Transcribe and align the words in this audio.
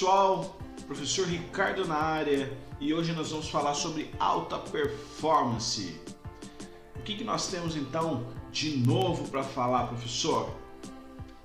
pessoal, 0.00 0.58
professor 0.86 1.26
Ricardo 1.26 1.86
na 1.86 1.94
área 1.94 2.50
e 2.80 2.94
hoje 2.94 3.12
nós 3.12 3.32
vamos 3.32 3.50
falar 3.50 3.74
sobre 3.74 4.10
alta 4.18 4.56
performance. 4.56 6.00
O 6.96 7.02
que, 7.02 7.16
que 7.16 7.22
nós 7.22 7.48
temos 7.48 7.76
então 7.76 8.24
de 8.50 8.78
novo 8.78 9.28
para 9.28 9.42
falar, 9.42 9.88
professor? 9.88 10.56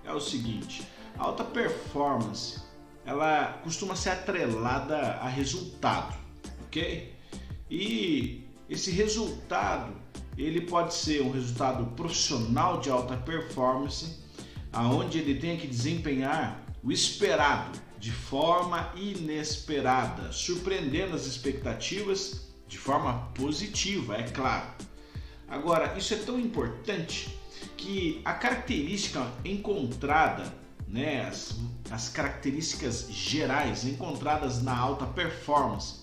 É 0.05 0.13
o 0.13 0.21
seguinte: 0.21 0.87
alta 1.17 1.43
performance 1.43 2.61
ela 3.05 3.59
costuma 3.61 3.93
ser 3.93 4.11
atrelada 4.11 5.15
a 5.15 5.27
resultado, 5.27 6.15
ok? 6.65 7.13
E 7.69 8.47
esse 8.69 8.89
resultado 8.89 9.91
ele 10.37 10.61
pode 10.61 10.93
ser 10.93 11.21
um 11.21 11.31
resultado 11.31 11.87
profissional 11.87 12.79
de 12.79 12.89
alta 12.89 13.17
performance, 13.17 14.17
aonde 14.71 15.17
ele 15.17 15.41
tem 15.41 15.57
que 15.57 15.67
desempenhar 15.67 16.63
o 16.81 16.89
esperado 16.89 17.83
de 18.05 18.11
forma 18.11 18.93
inesperada, 18.95 20.31
surpreendendo 20.31 21.15
as 21.15 21.25
expectativas 21.25 22.47
de 22.67 22.77
forma 22.77 23.31
positiva, 23.33 24.15
é 24.15 24.21
claro. 24.21 24.67
Agora, 25.47 25.97
isso 25.97 26.13
é 26.13 26.17
tão 26.17 26.39
importante 26.39 27.35
que 27.75 28.21
a 28.23 28.33
característica 28.33 29.27
encontrada, 29.43 30.53
né, 30.87 31.25
as, 31.25 31.55
as 31.89 32.07
características 32.07 33.07
gerais 33.09 33.83
encontradas 33.85 34.61
na 34.61 34.77
alta 34.77 35.07
performance, 35.07 36.01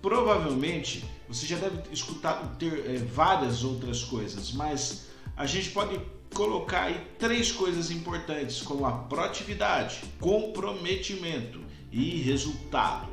provavelmente 0.00 1.04
você 1.28 1.46
já 1.46 1.56
deve 1.56 1.82
escutar 1.92 2.56
ter 2.58 2.84
é, 2.84 2.96
várias 2.96 3.62
outras 3.62 4.02
coisas, 4.02 4.50
mas 4.50 5.06
a 5.36 5.46
gente 5.46 5.70
pode 5.70 6.00
colocar 6.32 6.84
aí 6.84 7.00
três 7.18 7.52
coisas 7.52 7.90
importantes, 7.90 8.60
como 8.62 8.86
a 8.86 8.92
proatividade, 8.92 10.02
comprometimento 10.20 11.60
e 11.90 12.20
resultado. 12.22 13.08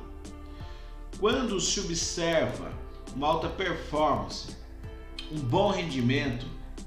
Quando 1.19 1.59
se 1.59 1.79
observa 1.79 2.71
uma 3.15 3.27
alta 3.27 3.49
performance, 3.49 4.55
um 5.31 5.39
bom 5.39 5.69
rendimento 5.69 6.45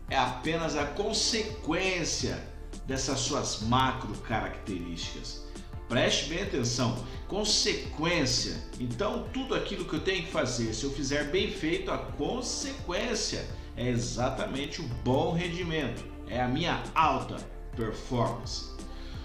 é 0.08 0.16
apenas 0.16 0.76
a 0.76 0.84
consequência 0.84 2.42
dessas 2.86 3.20
suas 3.20 3.62
macro 3.62 4.12
características. 4.18 5.42
Preste 5.88 6.30
bem 6.30 6.42
atenção, 6.42 7.04
consequência. 7.28 8.56
Então, 8.80 9.28
tudo 9.32 9.54
aquilo 9.54 9.84
que 9.84 9.94
eu 9.94 10.00
tenho 10.00 10.24
que 10.24 10.32
fazer, 10.32 10.72
se 10.74 10.84
eu 10.84 10.90
fizer 10.90 11.30
bem 11.30 11.50
feito, 11.50 11.90
a 11.90 11.98
consequência 11.98 13.46
é 13.76 13.88
exatamente 13.88 14.80
o 14.80 14.84
bom 15.04 15.32
rendimento 15.32 16.11
é 16.32 16.40
a 16.40 16.48
minha 16.48 16.82
alta 16.94 17.36
performance. 17.76 18.70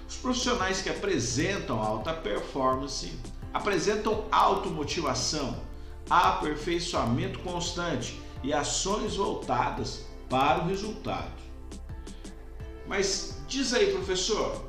Os 0.08 0.18
profissionais 0.18 0.82
que 0.82 0.90
apresentam 0.90 1.82
alta 1.82 2.14
performance 2.14 3.18
apresentam 3.54 4.26
automotivação, 4.30 5.62
aperfeiçoamento 6.10 7.40
constante 7.40 8.22
e 8.44 8.52
ações 8.52 9.16
voltadas 9.16 10.06
para 10.30 10.64
o 10.64 10.68
resultado. 10.68 11.32
Mas 12.86 13.42
diz 13.48 13.74
aí, 13.74 13.94
professor, 13.94 14.66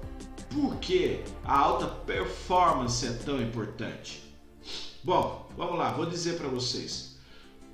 por 0.49 0.77
que 0.77 1.25
a 1.45 1.59
alta 1.59 1.87
performance 1.87 3.05
é 3.05 3.13
tão 3.25 3.43
importante? 3.43 4.33
Bom, 5.03 5.51
vamos 5.57 5.77
lá, 5.77 5.91
vou 5.93 6.07
dizer 6.07 6.39
para 6.39 6.49
vocês. 6.49 7.19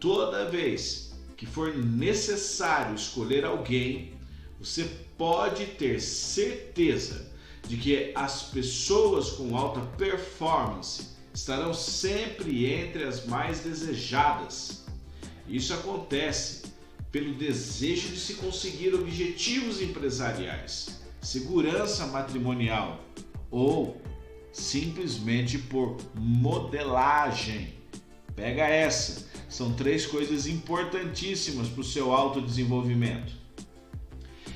Toda 0.01 0.49
vez 0.49 1.13
que 1.37 1.45
for 1.45 1.75
necessário 1.77 2.95
escolher 2.95 3.45
alguém 3.45 4.15
você 4.59 4.85
pode 5.17 5.67
ter 5.67 6.01
certeza 6.01 7.33
de 7.67 7.77
que 7.77 8.13
as 8.15 8.43
pessoas 8.45 9.31
com 9.31 9.57
alta 9.57 9.81
performance 9.97 11.15
estarão 11.33 11.75
sempre 11.75 12.73
entre 12.73 13.05
as 13.05 13.27
mais 13.27 13.61
desejadas. 13.61 14.85
Isso 15.49 15.75
acontece 15.75 16.63
pelo 17.11 17.35
desejo 17.35 18.09
de 18.09 18.19
se 18.19 18.35
conseguir 18.35 18.95
objetivos 18.95 19.81
empresariais, 19.81 21.01
segurança 21.21 22.07
matrimonial 22.07 23.05
ou 23.51 24.01
simplesmente 24.53 25.59
por 25.59 25.97
modelagem. 26.15 27.75
Pega 28.35 28.67
essa, 28.67 29.27
são 29.49 29.75
três 29.75 30.07
coisas 30.07 30.47
importantíssimas 30.47 31.69
para 31.69 31.81
o 31.81 31.85
seu 31.85 32.13
autodesenvolvimento. 32.13 33.44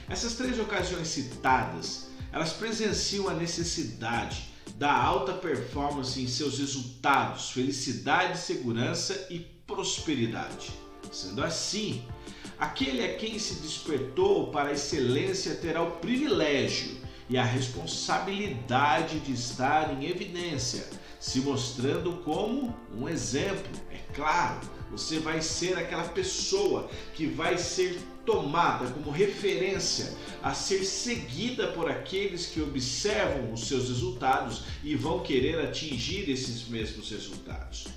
Essas 0.09 0.35
três 0.35 0.59
ocasiões 0.59 1.09
citadas, 1.09 2.09
elas 2.33 2.53
presenciam 2.53 3.29
a 3.29 3.35
necessidade 3.35 4.49
da 4.77 4.93
alta 4.93 5.33
performance 5.33 6.21
em 6.21 6.29
seus 6.29 6.59
resultados, 6.59 7.51
felicidade, 7.51 8.39
segurança 8.39 9.27
e 9.29 9.41
prosperidade. 9.67 10.71
Sendo 11.13 11.43
assim, 11.43 12.05
aquele 12.59 13.05
a 13.05 13.17
quem 13.17 13.39
se 13.39 13.55
despertou 13.55 14.51
para 14.51 14.71
a 14.71 14.73
excelência 14.73 15.55
terá 15.55 15.83
o 15.83 15.93
privilégio 15.93 16.97
e 17.29 17.37
a 17.37 17.45
responsabilidade 17.45 19.21
de 19.21 19.33
estar 19.33 19.93
em 19.93 20.07
evidência, 20.07 20.89
se 21.21 21.41
mostrando 21.41 22.23
como 22.25 22.75
um 22.95 23.09
exemplo. 23.09 23.71
É 23.91 23.99
claro, 24.15 24.61
você 24.91 25.19
vai 25.19 25.43
ser 25.43 25.77
aquela 25.77 26.09
pessoa 26.09 26.89
que 27.15 27.27
vai 27.27 27.59
ser 27.59 28.01
tomada 28.25 28.91
como 28.91 29.11
referência 29.11 30.15
a 30.43 30.55
ser 30.55 30.85
seguida 30.85 31.69
por 31.69 31.91
aqueles 31.91 32.47
que 32.47 32.61
observam 32.61 33.53
os 33.53 33.67
seus 33.67 33.89
resultados 33.89 34.63
e 34.83 34.95
vão 34.95 35.21
querer 35.21 35.61
atingir 35.61 36.31
esses 36.31 36.69
mesmos 36.69 37.11
resultados. 37.11 37.89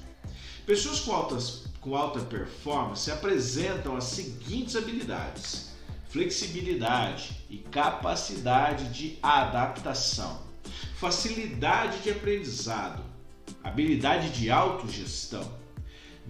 Pessoas 0.65 0.99
com, 0.99 1.13
altas, 1.13 1.63
com 1.79 1.95
alta 1.95 2.19
performance 2.21 3.11
apresentam 3.11 3.95
as 3.95 4.05
seguintes 4.05 4.75
habilidades: 4.75 5.70
flexibilidade 6.11 7.31
e 7.49 7.57
capacidade 7.57 8.89
de 8.89 9.17
adaptação, 9.23 10.43
facilidade 10.95 11.99
de 11.99 12.11
aprendizado, 12.11 13.01
habilidade 13.63 14.29
de 14.29 14.51
autogestão 14.51 15.59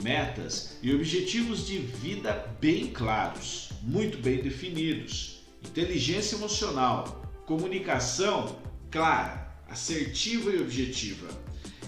metas 0.02 0.78
e 0.82 0.94
objetivos 0.94 1.68
de 1.68 1.78
vida 1.78 2.48
bem 2.60 2.88
claros, 2.88 3.70
muito 3.82 4.18
bem 4.18 4.42
definidos, 4.42 5.42
inteligência 5.64 6.36
emocional, 6.36 7.26
comunicação 7.46 8.58
clara, 8.90 9.56
assertiva 9.68 10.52
e 10.52 10.62
objetiva, 10.62 11.28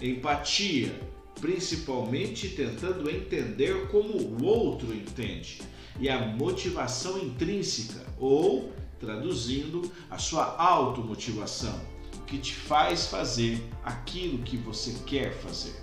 empatia, 0.00 1.00
principalmente 1.40 2.48
tentando 2.50 3.10
entender 3.10 3.88
como 3.88 4.16
o 4.16 4.44
outro 4.44 4.92
entende, 4.94 5.60
e 5.98 6.08
a 6.08 6.18
motivação 6.18 7.18
intrínseca, 7.18 8.04
ou, 8.18 8.72
traduzindo, 8.98 9.90
a 10.10 10.18
sua 10.18 10.56
automotivação, 10.56 11.80
o 12.16 12.22
que 12.22 12.38
te 12.38 12.54
faz 12.54 13.06
fazer 13.06 13.62
aquilo 13.84 14.38
que 14.38 14.56
você 14.56 14.94
quer 15.06 15.32
fazer. 15.32 15.80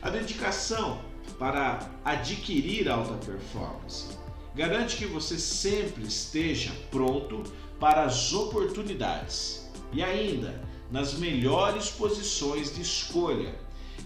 A 0.00 0.10
dedicação 0.10 1.00
para 1.38 1.90
adquirir 2.04 2.88
alta 2.88 3.14
performance. 3.14 4.16
Garante 4.54 4.96
que 4.96 5.06
você 5.06 5.38
sempre 5.38 6.04
esteja 6.04 6.72
pronto 6.90 7.42
para 7.80 8.04
as 8.04 8.32
oportunidades 8.32 9.68
e 9.92 10.02
ainda 10.02 10.62
nas 10.90 11.14
melhores 11.14 11.90
posições 11.90 12.74
de 12.74 12.82
escolha 12.82 13.54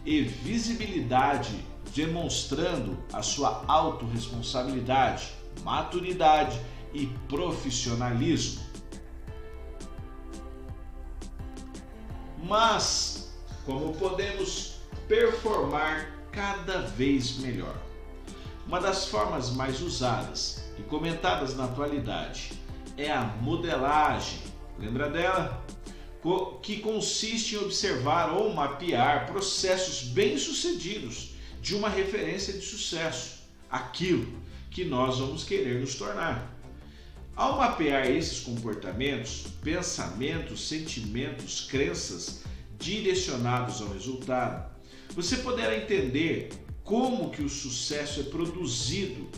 e 0.06 0.22
visibilidade, 0.22 1.64
demonstrando 1.98 2.96
a 3.12 3.22
sua 3.22 3.64
autorresponsabilidade, 3.66 5.32
maturidade 5.64 6.56
e 6.94 7.08
profissionalismo. 7.28 8.64
Mas 12.44 13.36
como 13.66 13.92
podemos 13.96 14.76
performar 15.08 16.14
cada 16.30 16.82
vez 16.82 17.38
melhor. 17.38 17.74
Uma 18.64 18.80
das 18.80 19.06
formas 19.06 19.50
mais 19.50 19.82
usadas 19.82 20.70
e 20.78 20.82
comentadas 20.82 21.56
na 21.56 21.64
atualidade 21.64 22.52
é 22.96 23.10
a 23.10 23.24
modelagem. 23.24 24.38
Lembra 24.78 25.10
dela? 25.10 25.64
Que 26.62 26.78
consiste 26.78 27.56
em 27.56 27.58
observar 27.58 28.34
ou 28.34 28.54
mapear 28.54 29.26
processos 29.26 30.04
bem-sucedidos 30.04 31.37
de 31.68 31.74
uma 31.74 31.90
referência 31.90 32.54
de 32.54 32.62
sucesso, 32.62 33.40
aquilo 33.70 34.26
que 34.70 34.86
nós 34.86 35.18
vamos 35.18 35.44
querer 35.44 35.78
nos 35.78 35.96
tornar. 35.96 36.58
Ao 37.36 37.58
mapear 37.58 38.10
esses 38.10 38.40
comportamentos, 38.40 39.48
pensamentos, 39.62 40.66
sentimentos, 40.66 41.68
crenças 41.70 42.40
direcionados 42.78 43.82
ao 43.82 43.88
resultado, 43.88 44.66
você 45.10 45.36
poderá 45.36 45.76
entender 45.76 46.48
como 46.82 47.28
que 47.28 47.42
o 47.42 47.50
sucesso 47.50 48.20
é 48.20 48.22
produzido 48.22 49.28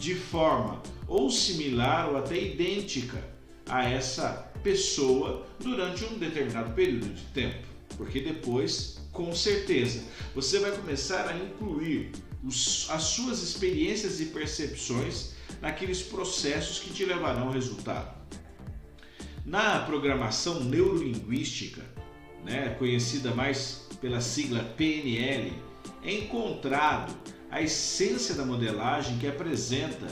de 0.00 0.16
forma 0.16 0.82
ou 1.06 1.30
similar 1.30 2.08
ou 2.08 2.16
até 2.16 2.36
idêntica 2.36 3.22
a 3.68 3.88
essa 3.88 4.50
pessoa 4.64 5.46
durante 5.60 6.04
um 6.06 6.18
determinado 6.18 6.74
período 6.74 7.14
de 7.14 7.22
tempo. 7.26 7.68
Porque 7.98 8.20
depois, 8.20 8.98
com 9.12 9.34
certeza, 9.34 10.04
você 10.34 10.60
vai 10.60 10.70
começar 10.70 11.28
a 11.28 11.36
incluir 11.36 12.12
os, 12.42 12.88
as 12.88 13.02
suas 13.02 13.42
experiências 13.42 14.20
e 14.20 14.26
percepções 14.26 15.32
naqueles 15.60 16.00
processos 16.00 16.78
que 16.78 16.90
te 16.90 17.04
levarão 17.04 17.48
ao 17.48 17.52
resultado. 17.52 18.16
Na 19.44 19.80
programação 19.80 20.62
neurolinguística, 20.62 21.82
né, 22.44 22.76
conhecida 22.78 23.34
mais 23.34 23.88
pela 24.00 24.20
sigla 24.20 24.62
PNL, 24.76 25.52
é 26.04 26.12
encontrado 26.12 27.14
a 27.50 27.60
essência 27.60 28.34
da 28.34 28.44
modelagem 28.44 29.18
que 29.18 29.26
apresenta 29.26 30.06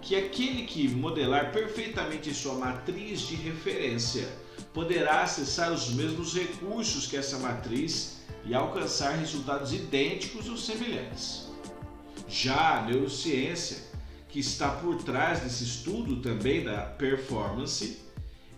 que 0.00 0.14
aquele 0.14 0.62
que 0.62 0.88
modelar 0.88 1.52
perfeitamente 1.52 2.32
sua 2.32 2.54
matriz 2.54 3.20
de 3.22 3.34
referência 3.34 4.28
poderá 4.76 5.22
acessar 5.22 5.72
os 5.72 5.88
mesmos 5.88 6.34
recursos 6.34 7.06
que 7.06 7.16
essa 7.16 7.38
matriz 7.38 8.18
e 8.44 8.54
alcançar 8.54 9.16
resultados 9.16 9.72
idênticos 9.72 10.50
ou 10.50 10.56
semelhantes. 10.58 11.46
Já 12.28 12.80
a 12.80 12.82
neurociência, 12.82 13.78
que 14.28 14.38
está 14.38 14.68
por 14.68 15.02
trás 15.02 15.40
desse 15.40 15.64
estudo 15.64 16.16
também 16.16 16.62
da 16.62 16.82
performance, 16.82 18.00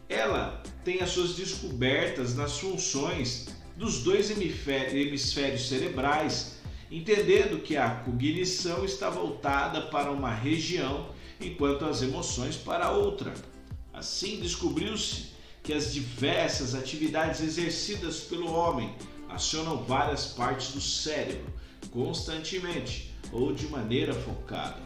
ela 0.09 0.61
tem 0.85 1.03
as 1.03 1.11
suas 1.11 1.37
descobertas 1.37 2.35
nas 2.35 2.59
funções 2.59 3.47
dos 3.76 4.03
dois 4.03 4.29
hemisférios 4.29 5.69
cerebrais, 5.69 6.56
entendendo 6.91 7.62
que 7.62 7.76
a 7.76 7.91
cognição 7.91 8.85
está 8.85 9.09
voltada 9.09 9.82
para 9.82 10.11
uma 10.11 10.35
região 10.35 11.11
enquanto 11.41 11.85
as 11.85 12.03
emoções 12.03 12.56
para 12.56 12.91
outra. 12.91 13.32
Assim, 13.93 14.41
descobriu-se 14.41 15.38
que 15.69 15.75
as 15.75 15.93
diversas 15.93 16.75
atividades 16.75 17.43
exercidas 17.43 18.20
pelo 18.20 18.50
homem 18.50 18.97
acionam 19.29 19.85
várias 19.85 20.29
partes 20.29 20.73
do 20.73 20.81
cérebro 20.81 21.44
constantemente 21.91 23.15
ou 23.31 23.53
de 23.53 23.67
maneira 23.67 24.15
focada. 24.15 24.81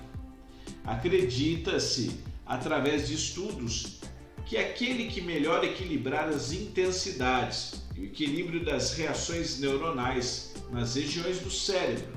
Acredita-se, 0.84 2.18
através 2.44 3.06
de 3.06 3.14
estudos, 3.14 4.00
que 4.44 4.56
aquele 4.56 5.06
que 5.06 5.20
melhor 5.20 5.62
equilibrar 5.62 6.28
as 6.28 6.50
intensidades 6.50 7.84
e 7.94 8.00
o 8.00 8.04
equilíbrio 8.06 8.64
das 8.64 8.94
reações 8.94 9.60
neuronais 9.60 10.52
nas 10.72 10.96
regiões 10.96 11.38
do 11.38 11.50
cérebro 11.52 12.16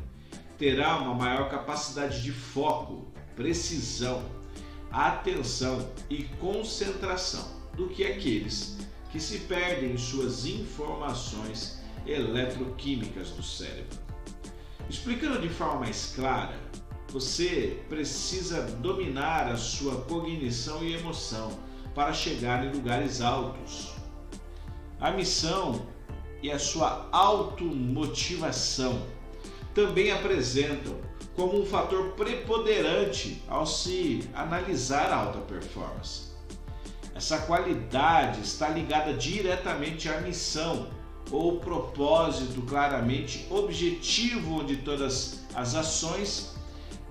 terá 0.57 0.97
uma 0.97 1.13
maior 1.13 1.51
capacidade 1.51 2.23
de 2.23 2.31
foco, 2.31 3.13
precisão, 3.35 4.25
atenção 4.91 5.87
e 6.09 6.23
concentração 6.39 7.54
do 7.75 7.87
que 7.89 8.05
aqueles 8.05 8.77
que 9.11 9.19
se 9.19 9.39
perdem 9.39 9.93
em 9.93 9.97
suas 9.97 10.45
informações 10.45 11.81
eletroquímicas 12.05 13.29
do 13.31 13.43
cérebro. 13.43 13.97
Explicando 14.89 15.41
de 15.41 15.49
forma 15.49 15.81
mais 15.81 16.13
clara, 16.15 16.59
você 17.09 17.79
precisa 17.87 18.61
dominar 18.61 19.47
a 19.47 19.57
sua 19.57 20.01
cognição 20.01 20.83
e 20.83 20.93
emoção 20.93 21.57
para 21.93 22.13
chegar 22.13 22.65
em 22.65 22.71
lugares 22.71 23.21
altos. 23.21 23.93
A 24.99 25.11
missão 25.11 25.87
e 26.43 26.51
a 26.51 26.59
sua 26.59 27.07
automotivação 27.11 29.01
também 29.73 30.11
apresentam 30.11 30.93
como 31.35 31.61
um 31.61 31.65
fator 31.65 32.11
preponderante 32.11 33.41
ao 33.47 33.65
se 33.65 34.27
analisar 34.33 35.11
a 35.11 35.15
alta 35.15 35.39
performance. 35.39 36.34
Essa 37.15 37.37
qualidade 37.37 38.41
está 38.41 38.67
ligada 38.67 39.13
diretamente 39.13 40.09
à 40.09 40.19
missão 40.19 40.89
ou 41.31 41.61
propósito 41.61 42.61
claramente 42.63 43.47
objetivo 43.49 44.59
onde 44.59 44.77
todas 44.77 45.45
as 45.55 45.75
ações 45.75 46.53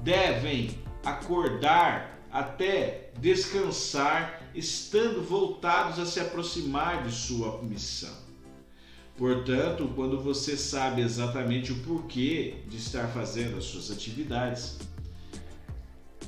devem 0.02 0.78
acordar 1.02 2.20
até 2.30 3.12
descansar, 3.18 4.42
estando 4.54 5.22
voltados 5.22 5.98
a 5.98 6.04
se 6.04 6.20
aproximar 6.20 7.02
de 7.02 7.10
sua 7.10 7.62
missão. 7.62 8.14
Portanto, 9.16 9.90
quando 9.94 10.20
você 10.20 10.54
sabe 10.56 11.00
exatamente 11.00 11.72
o 11.72 11.76
porquê 11.76 12.56
de 12.66 12.76
estar 12.76 13.06
fazendo 13.08 13.56
as 13.56 13.64
suas 13.64 13.90
atividades, 13.90 14.78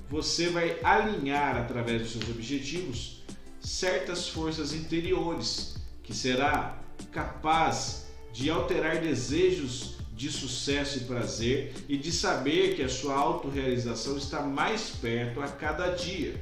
você 0.09 0.49
vai 0.49 0.79
alinhar 0.83 1.57
através 1.57 2.01
dos 2.01 2.13
seus 2.13 2.29
objetivos 2.31 3.16
certas 3.67 4.29
forças 4.29 4.73
interiores 4.73 5.75
que 6.05 6.15
será 6.15 6.81
capaz 7.11 8.07
de 8.33 8.49
alterar 8.49 9.01
desejos 9.01 9.97
de 10.15 10.31
sucesso 10.31 10.99
e 10.99 11.01
prazer 11.01 11.75
e 11.89 11.97
de 11.97 12.13
saber 12.13 12.77
que 12.77 12.83
a 12.83 12.89
sua 12.89 13.17
autorrealização 13.17 14.17
está 14.17 14.41
mais 14.41 14.91
perto 14.91 15.41
a 15.41 15.49
cada 15.49 15.89
dia. 15.89 16.41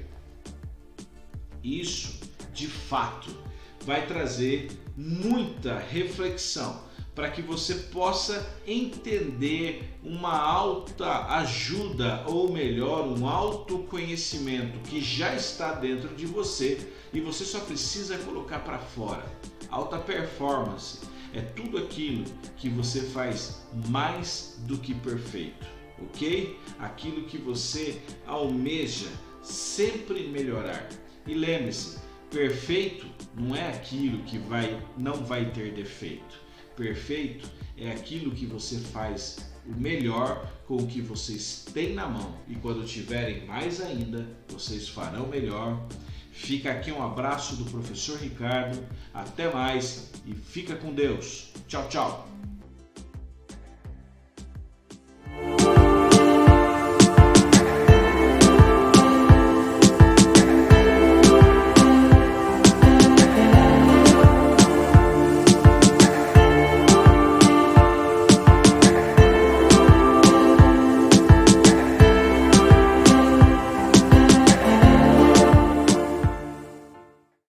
Isso, 1.62 2.20
de 2.52 2.68
fato, 2.68 3.34
vai 3.86 4.06
trazer 4.06 4.70
muita 4.94 5.78
reflexão 5.78 6.83
para 7.14 7.30
que 7.30 7.40
você 7.40 7.74
possa 7.74 8.46
entender 8.66 9.96
uma 10.02 10.36
alta 10.36 11.26
ajuda 11.36 12.24
ou 12.26 12.52
melhor, 12.52 13.06
um 13.06 13.28
autoconhecimento 13.28 14.78
que 14.88 15.00
já 15.00 15.34
está 15.34 15.72
dentro 15.72 16.14
de 16.14 16.26
você 16.26 16.90
e 17.12 17.20
você 17.20 17.44
só 17.44 17.60
precisa 17.60 18.18
colocar 18.18 18.60
para 18.60 18.78
fora. 18.78 19.24
Alta 19.70 19.98
performance 19.98 21.00
é 21.32 21.40
tudo 21.40 21.78
aquilo 21.78 22.24
que 22.56 22.68
você 22.68 23.00
faz 23.00 23.64
mais 23.88 24.56
do 24.66 24.78
que 24.78 24.94
perfeito, 24.94 25.66
ok? 26.02 26.58
Aquilo 26.78 27.24
que 27.24 27.38
você 27.38 28.00
almeja 28.26 29.08
sempre 29.42 30.28
melhorar. 30.28 30.88
E 31.26 31.34
lembre-se, 31.34 32.04
Perfeito 32.34 33.06
não 33.32 33.54
é 33.54 33.68
aquilo 33.68 34.24
que 34.24 34.38
vai 34.38 34.82
não 34.98 35.24
vai 35.24 35.52
ter 35.52 35.72
defeito. 35.72 36.43
Perfeito 36.76 37.48
é 37.76 37.90
aquilo 37.90 38.32
que 38.32 38.46
você 38.46 38.78
faz 38.78 39.38
o 39.66 39.72
melhor 39.72 40.50
com 40.66 40.76
o 40.76 40.86
que 40.86 41.00
vocês 41.00 41.64
têm 41.72 41.94
na 41.94 42.06
mão 42.06 42.36
e 42.48 42.54
quando 42.56 42.84
tiverem 42.84 43.46
mais 43.46 43.80
ainda, 43.80 44.26
vocês 44.48 44.88
farão 44.88 45.26
melhor. 45.26 45.86
Fica 46.32 46.72
aqui 46.72 46.90
um 46.90 47.02
abraço 47.02 47.56
do 47.56 47.64
professor 47.70 48.18
Ricardo. 48.18 48.84
Até 49.12 49.52
mais 49.52 50.10
e 50.26 50.34
fica 50.34 50.74
com 50.74 50.92
Deus. 50.92 51.52
Tchau, 51.68 51.88
tchau. 51.88 52.28